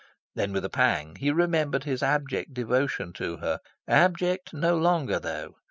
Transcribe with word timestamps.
Then 0.33 0.51
with 0.51 0.65
a 0.65 0.69
pang 0.71 1.15
he 1.17 1.29
remembered 1.29 1.83
his 1.83 2.01
abject 2.01 2.55
devotion 2.55 3.13
to 3.17 3.37
her. 3.37 3.59
Abject 3.87 4.51
no 4.51 4.75
longer 4.75 5.19
though! 5.19 5.57